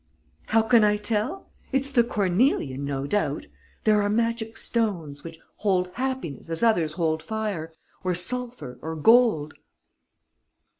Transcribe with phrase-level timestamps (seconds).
[0.47, 1.51] How can I tell?
[1.71, 3.45] It's the cornelian, no doubt....
[3.83, 7.71] There are magic stones, which hold happiness, as others hold fire,
[8.03, 9.53] or sulphur, or gold...."